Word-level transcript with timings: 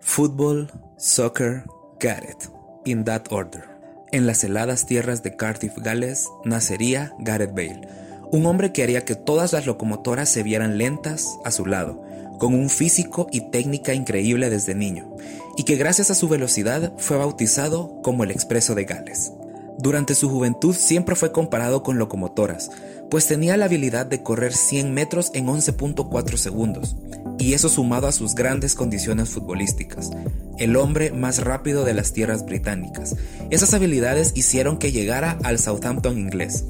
Football, 0.00 0.70
soccer, 0.96 1.64
Gareth, 2.00 2.50
in 2.84 3.04
that 3.04 3.24
order. 3.30 3.68
En 4.12 4.26
las 4.26 4.42
heladas 4.42 4.86
tierras 4.86 5.22
de 5.22 5.36
Cardiff, 5.36 5.76
Gales, 5.76 6.26
nacería 6.44 7.12
Gareth 7.20 7.54
Bale, 7.54 7.82
un 8.32 8.46
hombre 8.46 8.72
que 8.72 8.82
haría 8.82 9.04
que 9.04 9.14
todas 9.14 9.52
las 9.52 9.66
locomotoras 9.66 10.28
se 10.28 10.42
vieran 10.42 10.78
lentas 10.78 11.38
a 11.44 11.50
su 11.50 11.66
lado, 11.66 12.02
con 12.38 12.54
un 12.54 12.70
físico 12.70 13.28
y 13.30 13.50
técnica 13.50 13.92
increíble 13.92 14.50
desde 14.50 14.74
niño, 14.74 15.14
y 15.56 15.64
que 15.64 15.76
gracias 15.76 16.10
a 16.10 16.14
su 16.14 16.28
velocidad 16.28 16.92
fue 16.96 17.18
bautizado 17.18 18.00
como 18.02 18.24
el 18.24 18.30
Expreso 18.30 18.74
de 18.74 18.84
Gales. 18.84 19.32
Durante 19.78 20.14
su 20.14 20.28
juventud 20.28 20.74
siempre 20.74 21.14
fue 21.14 21.30
comparado 21.30 21.82
con 21.82 21.98
locomotoras, 21.98 22.70
pues 23.10 23.26
tenía 23.26 23.56
la 23.56 23.64
habilidad 23.64 24.06
de 24.06 24.22
correr 24.22 24.52
100 24.54 24.94
metros 24.94 25.30
en 25.34 25.46
11.4 25.46 26.36
segundos, 26.36 26.96
y 27.38 27.54
eso 27.54 27.68
sumado 27.68 28.06
a 28.06 28.12
sus 28.12 28.34
grandes 28.34 28.74
condiciones 28.74 29.30
futbolísticas, 29.30 30.10
el 30.58 30.76
hombre 30.76 31.10
más 31.10 31.42
rápido 31.42 31.84
de 31.84 31.94
las 31.94 32.12
tierras 32.12 32.46
británicas. 32.46 33.16
Esas 33.50 33.74
habilidades 33.74 34.32
hicieron 34.34 34.78
que 34.78 34.92
llegara 34.92 35.38
al 35.42 35.58
Southampton 35.58 36.18
inglés. 36.18 36.64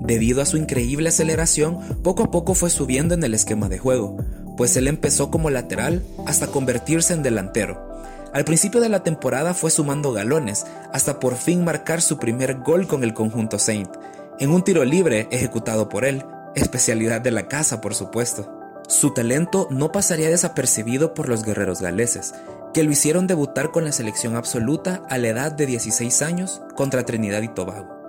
Debido 0.00 0.40
a 0.40 0.46
su 0.46 0.56
increíble 0.56 1.10
aceleración, 1.10 1.78
poco 2.02 2.24
a 2.24 2.30
poco 2.30 2.54
fue 2.54 2.70
subiendo 2.70 3.14
en 3.14 3.22
el 3.22 3.34
esquema 3.34 3.68
de 3.68 3.78
juego, 3.78 4.16
pues 4.56 4.76
él 4.76 4.88
empezó 4.88 5.30
como 5.30 5.50
lateral 5.50 6.02
hasta 6.26 6.46
convertirse 6.46 7.12
en 7.12 7.22
delantero, 7.22 7.90
al 8.32 8.44
principio 8.44 8.80
de 8.80 8.88
la 8.88 9.02
temporada 9.02 9.54
fue 9.54 9.72
sumando 9.72 10.12
galones, 10.12 10.64
hasta 10.92 11.18
por 11.18 11.34
fin 11.34 11.64
marcar 11.64 12.00
su 12.00 12.18
primer 12.18 12.58
gol 12.58 12.86
con 12.86 13.02
el 13.02 13.12
conjunto 13.12 13.58
Saint, 13.58 13.90
en 14.40 14.50
un 14.50 14.64
tiro 14.64 14.84
libre 14.84 15.28
ejecutado 15.30 15.88
por 15.88 16.04
él, 16.04 16.24
especialidad 16.56 17.20
de 17.20 17.30
la 17.30 17.46
casa 17.46 17.80
por 17.80 17.94
supuesto. 17.94 18.50
Su 18.88 19.12
talento 19.12 19.68
no 19.70 19.92
pasaría 19.92 20.30
desapercibido 20.30 21.14
por 21.14 21.28
los 21.28 21.44
guerreros 21.44 21.80
galeses, 21.80 22.34
que 22.74 22.82
lo 22.82 22.90
hicieron 22.90 23.26
debutar 23.26 23.70
con 23.70 23.84
la 23.84 23.92
selección 23.92 24.34
absoluta 24.34 25.02
a 25.08 25.18
la 25.18 25.28
edad 25.28 25.52
de 25.52 25.66
16 25.66 26.22
años 26.22 26.62
contra 26.74 27.04
Trinidad 27.04 27.42
y 27.42 27.48
Tobago. 27.48 28.00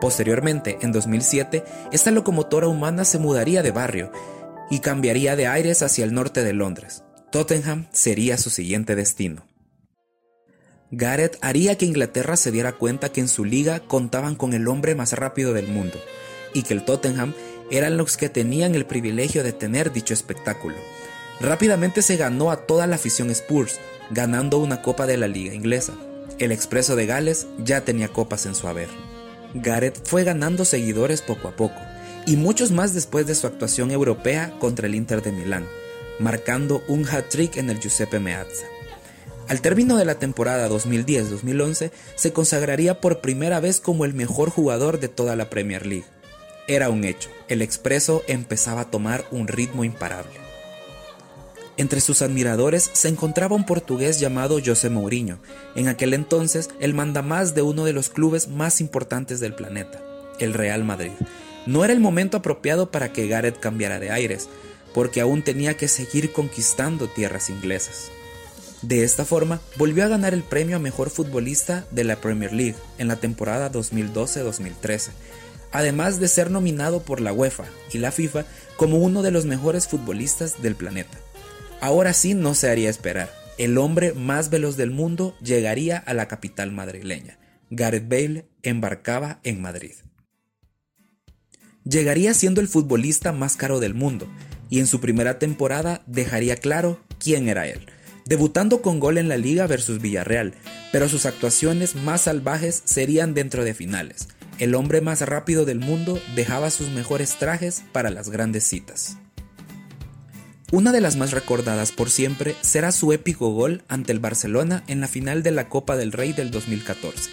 Posteriormente, 0.00 0.78
en 0.82 0.92
2007, 0.92 1.64
esta 1.92 2.10
locomotora 2.10 2.68
humana 2.68 3.04
se 3.04 3.18
mudaría 3.18 3.62
de 3.62 3.70
barrio 3.70 4.12
y 4.70 4.80
cambiaría 4.80 5.36
de 5.36 5.46
aires 5.46 5.82
hacia 5.82 6.04
el 6.04 6.12
norte 6.12 6.44
de 6.44 6.52
Londres. 6.52 7.04
Tottenham 7.30 7.86
sería 7.92 8.36
su 8.36 8.50
siguiente 8.50 8.94
destino. 8.94 9.47
Gareth 10.90 11.36
haría 11.42 11.76
que 11.76 11.84
Inglaterra 11.84 12.36
se 12.36 12.50
diera 12.50 12.72
cuenta 12.72 13.10
que 13.10 13.20
en 13.20 13.28
su 13.28 13.44
liga 13.44 13.80
contaban 13.80 14.34
con 14.36 14.54
el 14.54 14.68
hombre 14.68 14.94
más 14.94 15.12
rápido 15.12 15.52
del 15.52 15.68
mundo, 15.68 15.98
y 16.54 16.62
que 16.62 16.72
el 16.72 16.84
Tottenham 16.84 17.34
eran 17.70 17.98
los 17.98 18.16
que 18.16 18.30
tenían 18.30 18.74
el 18.74 18.86
privilegio 18.86 19.42
de 19.42 19.52
tener 19.52 19.92
dicho 19.92 20.14
espectáculo. 20.14 20.76
Rápidamente 21.40 22.00
se 22.00 22.16
ganó 22.16 22.50
a 22.50 22.66
toda 22.66 22.86
la 22.86 22.96
afición 22.96 23.30
Spurs, 23.30 23.78
ganando 24.10 24.58
una 24.58 24.80
copa 24.80 25.06
de 25.06 25.18
la 25.18 25.28
liga 25.28 25.52
inglesa. 25.52 25.92
El 26.38 26.52
Expreso 26.52 26.96
de 26.96 27.04
Gales 27.04 27.46
ya 27.58 27.82
tenía 27.82 28.08
copas 28.08 28.46
en 28.46 28.54
su 28.54 28.66
haber. 28.66 28.88
Gareth 29.52 30.00
fue 30.06 30.24
ganando 30.24 30.64
seguidores 30.64 31.20
poco 31.20 31.48
a 31.48 31.56
poco, 31.56 31.80
y 32.24 32.36
muchos 32.36 32.70
más 32.70 32.94
después 32.94 33.26
de 33.26 33.34
su 33.34 33.46
actuación 33.46 33.90
europea 33.90 34.54
contra 34.58 34.86
el 34.86 34.94
Inter 34.94 35.20
de 35.20 35.32
Milán, 35.32 35.66
marcando 36.18 36.82
un 36.88 37.06
hat-trick 37.06 37.58
en 37.58 37.68
el 37.68 37.78
Giuseppe 37.78 38.20
Meazza. 38.20 38.66
Al 39.48 39.62
término 39.62 39.96
de 39.96 40.04
la 40.04 40.18
temporada 40.18 40.68
2010-2011, 40.68 41.90
se 42.16 42.32
consagraría 42.34 43.00
por 43.00 43.22
primera 43.22 43.60
vez 43.60 43.80
como 43.80 44.04
el 44.04 44.12
mejor 44.12 44.50
jugador 44.50 45.00
de 45.00 45.08
toda 45.08 45.36
la 45.36 45.48
Premier 45.48 45.86
League. 45.86 46.04
Era 46.66 46.90
un 46.90 47.04
hecho, 47.04 47.30
el 47.48 47.62
expreso 47.62 48.22
empezaba 48.28 48.82
a 48.82 48.90
tomar 48.90 49.24
un 49.30 49.48
ritmo 49.48 49.84
imparable. 49.84 50.32
Entre 51.78 52.02
sus 52.02 52.20
admiradores 52.20 52.90
se 52.92 53.08
encontraba 53.08 53.56
un 53.56 53.64
portugués 53.64 54.20
llamado 54.20 54.58
José 54.62 54.90
Mourinho, 54.90 55.38
en 55.74 55.88
aquel 55.88 56.12
entonces 56.12 56.68
el 56.78 56.92
mandamás 56.92 57.54
de 57.54 57.62
uno 57.62 57.86
de 57.86 57.94
los 57.94 58.10
clubes 58.10 58.48
más 58.48 58.82
importantes 58.82 59.40
del 59.40 59.54
planeta, 59.54 60.02
el 60.40 60.52
Real 60.52 60.84
Madrid. 60.84 61.12
No 61.64 61.84
era 61.84 61.94
el 61.94 62.00
momento 62.00 62.36
apropiado 62.36 62.90
para 62.90 63.14
que 63.14 63.28
Gareth 63.28 63.60
cambiara 63.60 63.98
de 63.98 64.10
aires, 64.10 64.48
porque 64.92 65.22
aún 65.22 65.42
tenía 65.42 65.74
que 65.74 65.88
seguir 65.88 66.32
conquistando 66.32 67.08
tierras 67.08 67.48
inglesas. 67.48 68.10
De 68.82 69.02
esta 69.02 69.24
forma, 69.24 69.60
volvió 69.76 70.04
a 70.04 70.08
ganar 70.08 70.34
el 70.34 70.44
premio 70.44 70.76
a 70.76 70.78
Mejor 70.78 71.10
Futbolista 71.10 71.84
de 71.90 72.04
la 72.04 72.20
Premier 72.20 72.52
League 72.52 72.76
en 72.98 73.08
la 73.08 73.16
temporada 73.16 73.72
2012-2013, 73.72 75.10
además 75.72 76.20
de 76.20 76.28
ser 76.28 76.50
nominado 76.50 77.02
por 77.02 77.20
la 77.20 77.32
UEFA 77.32 77.64
y 77.92 77.98
la 77.98 78.12
FIFA 78.12 78.44
como 78.76 78.98
uno 78.98 79.22
de 79.22 79.32
los 79.32 79.46
mejores 79.46 79.88
futbolistas 79.88 80.62
del 80.62 80.76
planeta. 80.76 81.18
Ahora 81.80 82.12
sí 82.12 82.34
no 82.34 82.54
se 82.54 82.70
haría 82.70 82.88
esperar, 82.88 83.32
el 83.58 83.78
hombre 83.78 84.12
más 84.12 84.48
veloz 84.48 84.76
del 84.76 84.92
mundo 84.92 85.36
llegaría 85.42 85.98
a 85.98 86.14
la 86.14 86.28
capital 86.28 86.70
madrileña. 86.70 87.38
Gareth 87.70 88.08
Bale 88.08 88.46
embarcaba 88.62 89.40
en 89.42 89.60
Madrid. 89.60 89.94
Llegaría 91.82 92.32
siendo 92.32 92.60
el 92.60 92.68
futbolista 92.68 93.32
más 93.32 93.56
caro 93.56 93.80
del 93.80 93.94
mundo, 93.94 94.28
y 94.70 94.78
en 94.78 94.86
su 94.86 95.00
primera 95.00 95.40
temporada 95.40 96.02
dejaría 96.06 96.56
claro 96.56 97.00
quién 97.18 97.48
era 97.48 97.66
él 97.66 97.88
debutando 98.28 98.82
con 98.82 99.00
gol 99.00 99.16
en 99.16 99.28
la 99.28 99.38
liga 99.38 99.66
versus 99.66 100.02
Villarreal, 100.02 100.52
pero 100.92 101.08
sus 101.08 101.24
actuaciones 101.24 101.94
más 101.96 102.22
salvajes 102.22 102.82
serían 102.84 103.32
dentro 103.32 103.64
de 103.64 103.72
finales. 103.72 104.28
El 104.58 104.74
hombre 104.74 105.00
más 105.00 105.22
rápido 105.22 105.64
del 105.64 105.78
mundo 105.78 106.20
dejaba 106.36 106.70
sus 106.70 106.90
mejores 106.90 107.36
trajes 107.38 107.82
para 107.90 108.10
las 108.10 108.28
grandes 108.28 108.64
citas. 108.64 109.16
Una 110.70 110.92
de 110.92 111.00
las 111.00 111.16
más 111.16 111.32
recordadas 111.32 111.92
por 111.92 112.10
siempre 112.10 112.54
será 112.60 112.92
su 112.92 113.14
épico 113.14 113.48
gol 113.54 113.82
ante 113.88 114.12
el 114.12 114.20
Barcelona 114.20 114.84
en 114.86 115.00
la 115.00 115.08
final 115.08 115.42
de 115.42 115.52
la 115.52 115.70
Copa 115.70 115.96
del 115.96 116.12
Rey 116.12 116.34
del 116.34 116.50
2014, 116.50 117.30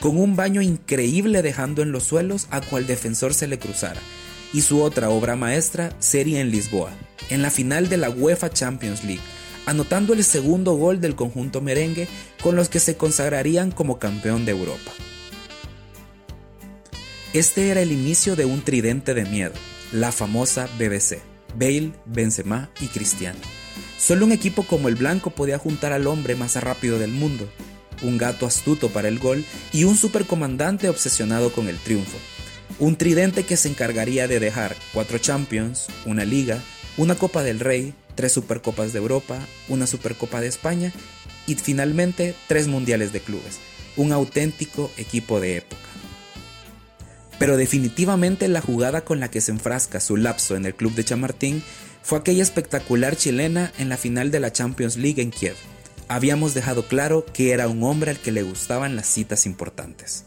con 0.00 0.16
un 0.16 0.34
baño 0.34 0.62
increíble 0.62 1.42
dejando 1.42 1.82
en 1.82 1.92
los 1.92 2.04
suelos 2.04 2.46
a 2.50 2.62
cual 2.62 2.86
defensor 2.86 3.34
se 3.34 3.48
le 3.48 3.58
cruzara, 3.58 4.00
y 4.54 4.62
su 4.62 4.80
otra 4.80 5.10
obra 5.10 5.36
maestra 5.36 5.92
sería 5.98 6.40
en 6.40 6.50
Lisboa, 6.50 6.90
en 7.28 7.42
la 7.42 7.50
final 7.50 7.90
de 7.90 7.98
la 7.98 8.08
UEFA 8.08 8.48
Champions 8.48 9.04
League, 9.04 9.20
anotando 9.68 10.14
el 10.14 10.24
segundo 10.24 10.76
gol 10.76 10.98
del 10.98 11.14
conjunto 11.14 11.60
merengue 11.60 12.08
con 12.42 12.56
los 12.56 12.70
que 12.70 12.80
se 12.80 12.96
consagrarían 12.96 13.70
como 13.70 13.98
campeón 13.98 14.46
de 14.46 14.52
Europa. 14.52 14.90
Este 17.34 17.68
era 17.68 17.82
el 17.82 17.92
inicio 17.92 18.34
de 18.34 18.46
un 18.46 18.62
tridente 18.62 19.12
de 19.12 19.26
miedo, 19.26 19.52
la 19.92 20.10
famosa 20.10 20.70
BBC, 20.78 21.18
Bale, 21.54 21.92
Benzema 22.06 22.70
y 22.80 22.86
Cristiano. 22.86 23.38
Solo 23.98 24.24
un 24.24 24.32
equipo 24.32 24.62
como 24.62 24.88
el 24.88 24.94
blanco 24.94 25.28
podía 25.28 25.58
juntar 25.58 25.92
al 25.92 26.06
hombre 26.06 26.34
más 26.34 26.56
rápido 26.56 26.98
del 26.98 27.10
mundo, 27.10 27.46
un 28.00 28.16
gato 28.16 28.46
astuto 28.46 28.88
para 28.88 29.08
el 29.08 29.18
gol 29.18 29.44
y 29.74 29.84
un 29.84 29.98
supercomandante 29.98 30.88
obsesionado 30.88 31.52
con 31.52 31.68
el 31.68 31.76
triunfo. 31.76 32.16
Un 32.78 32.96
tridente 32.96 33.44
que 33.44 33.58
se 33.58 33.68
encargaría 33.68 34.28
de 34.28 34.40
dejar 34.40 34.74
cuatro 34.94 35.18
Champions, 35.18 35.88
una 36.06 36.24
Liga, 36.24 36.58
una 36.96 37.16
Copa 37.16 37.42
del 37.42 37.60
Rey, 37.60 37.92
tres 38.18 38.32
Supercopas 38.32 38.92
de 38.92 38.98
Europa, 38.98 39.38
una 39.68 39.86
Supercopa 39.86 40.40
de 40.40 40.48
España 40.48 40.92
y 41.46 41.54
finalmente 41.54 42.34
tres 42.48 42.66
Mundiales 42.66 43.12
de 43.12 43.20
Clubes, 43.20 43.60
un 43.96 44.10
auténtico 44.10 44.90
equipo 44.96 45.38
de 45.38 45.58
época. 45.58 45.88
Pero 47.38 47.56
definitivamente 47.56 48.48
la 48.48 48.60
jugada 48.60 49.02
con 49.02 49.20
la 49.20 49.30
que 49.30 49.40
se 49.40 49.52
enfrasca 49.52 50.00
su 50.00 50.16
lapso 50.16 50.56
en 50.56 50.66
el 50.66 50.74
club 50.74 50.96
de 50.96 51.04
Chamartín 51.04 51.62
fue 52.02 52.18
aquella 52.18 52.42
espectacular 52.42 53.14
chilena 53.14 53.72
en 53.78 53.88
la 53.88 53.96
final 53.96 54.32
de 54.32 54.40
la 54.40 54.52
Champions 54.52 54.96
League 54.96 55.22
en 55.22 55.30
Kiev. 55.30 55.54
Habíamos 56.08 56.54
dejado 56.54 56.88
claro 56.88 57.24
que 57.24 57.52
era 57.52 57.68
un 57.68 57.84
hombre 57.84 58.10
al 58.10 58.18
que 58.18 58.32
le 58.32 58.42
gustaban 58.42 58.96
las 58.96 59.06
citas 59.06 59.46
importantes. 59.46 60.24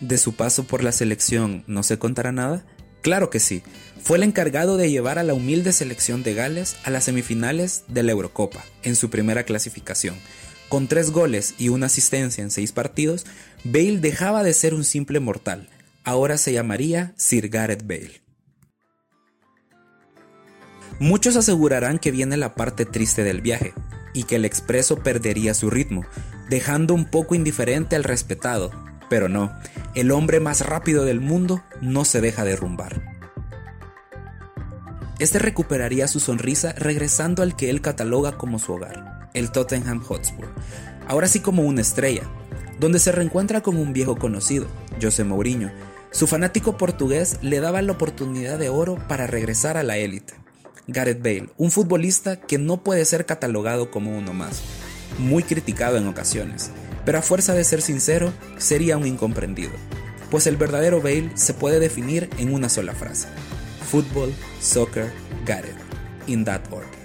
¿De 0.00 0.18
su 0.18 0.34
paso 0.34 0.64
por 0.64 0.82
la 0.82 0.90
selección 0.90 1.62
no 1.68 1.84
se 1.84 1.96
contará 1.96 2.32
nada? 2.32 2.64
Claro 3.02 3.30
que 3.30 3.38
sí, 3.38 3.62
fue 4.02 4.18
el 4.18 4.22
encargado 4.22 4.76
de 4.76 4.90
llevar 4.90 5.18
a 5.18 5.22
la 5.22 5.34
humilde 5.34 5.72
selección 5.72 6.22
de 6.22 6.34
Gales 6.34 6.76
a 6.84 6.90
las 6.90 7.04
semifinales 7.04 7.84
de 7.88 8.02
la 8.02 8.12
Eurocopa, 8.12 8.64
en 8.82 8.96
su 8.96 9.10
primera 9.10 9.44
clasificación. 9.44 10.16
Con 10.68 10.86
tres 10.88 11.10
goles 11.10 11.54
y 11.58 11.68
una 11.70 11.86
asistencia 11.86 12.42
en 12.42 12.50
seis 12.50 12.72
partidos, 12.72 13.26
Bale 13.64 13.98
dejaba 13.98 14.42
de 14.42 14.52
ser 14.52 14.74
un 14.74 14.84
simple 14.84 15.20
mortal, 15.20 15.68
ahora 16.04 16.38
se 16.38 16.52
llamaría 16.52 17.14
Sir 17.16 17.48
Gareth 17.48 17.86
Bale. 17.86 18.22
Muchos 21.00 21.36
asegurarán 21.36 21.98
que 21.98 22.10
viene 22.10 22.36
la 22.36 22.54
parte 22.54 22.84
triste 22.84 23.22
del 23.24 23.40
viaje, 23.40 23.72
y 24.12 24.24
que 24.24 24.36
el 24.36 24.44
expreso 24.44 24.96
perdería 24.96 25.54
su 25.54 25.70
ritmo, 25.70 26.04
dejando 26.50 26.94
un 26.94 27.04
poco 27.04 27.34
indiferente 27.34 27.94
al 27.94 28.04
respetado, 28.04 28.70
pero 29.08 29.28
no, 29.28 29.56
el 29.94 30.10
hombre 30.10 30.40
más 30.40 30.66
rápido 30.66 31.04
del 31.04 31.20
mundo 31.20 31.62
no 31.80 32.04
se 32.04 32.20
deja 32.20 32.44
derrumbar. 32.44 33.07
Este 35.18 35.40
recuperaría 35.40 36.06
su 36.06 36.20
sonrisa 36.20 36.72
regresando 36.74 37.42
al 37.42 37.56
que 37.56 37.70
él 37.70 37.80
cataloga 37.80 38.38
como 38.38 38.60
su 38.60 38.74
hogar, 38.74 39.28
el 39.34 39.50
Tottenham 39.50 40.00
Hotspur, 40.00 40.46
ahora 41.08 41.26
sí 41.26 41.40
como 41.40 41.62
una 41.62 41.80
estrella, 41.80 42.22
donde 42.78 43.00
se 43.00 43.10
reencuentra 43.10 43.60
con 43.60 43.76
un 43.76 43.92
viejo 43.92 44.16
conocido, 44.16 44.68
José 45.02 45.24
Mourinho. 45.24 45.72
Su 46.12 46.28
fanático 46.28 46.76
portugués 46.76 47.38
le 47.42 47.58
daba 47.58 47.82
la 47.82 47.92
oportunidad 47.92 48.60
de 48.60 48.68
oro 48.68 48.96
para 49.08 49.26
regresar 49.26 49.76
a 49.76 49.82
la 49.82 49.96
élite. 49.96 50.34
Gareth 50.86 51.20
Bale, 51.20 51.50
un 51.56 51.72
futbolista 51.72 52.40
que 52.40 52.58
no 52.58 52.84
puede 52.84 53.04
ser 53.04 53.26
catalogado 53.26 53.90
como 53.90 54.16
uno 54.16 54.32
más, 54.32 54.62
muy 55.18 55.42
criticado 55.42 55.96
en 55.96 56.06
ocasiones, 56.06 56.70
pero 57.04 57.18
a 57.18 57.22
fuerza 57.22 57.54
de 57.54 57.64
ser 57.64 57.82
sincero, 57.82 58.32
sería 58.56 58.96
un 58.96 59.06
incomprendido, 59.06 59.72
pues 60.30 60.46
el 60.46 60.56
verdadero 60.56 61.02
Bale 61.02 61.32
se 61.34 61.54
puede 61.54 61.80
definir 61.80 62.30
en 62.38 62.54
una 62.54 62.68
sola 62.68 62.94
frase. 62.94 63.26
Football, 63.80 64.32
soccer, 64.60 65.12
Gareth, 65.44 65.82
in 66.26 66.44
that 66.44 66.70
order. 66.72 66.97